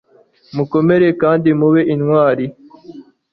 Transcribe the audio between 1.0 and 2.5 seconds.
kandi mube intwari